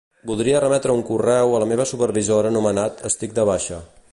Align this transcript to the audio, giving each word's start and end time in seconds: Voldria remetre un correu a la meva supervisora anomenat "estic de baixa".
Voldria 0.27 0.61
remetre 0.63 0.95
un 0.99 1.03
correu 1.09 1.53
a 1.57 1.59
la 1.63 1.67
meva 1.73 1.87
supervisora 1.91 2.53
anomenat 2.55 3.05
"estic 3.11 3.37
de 3.41 3.47
baixa". 3.51 3.79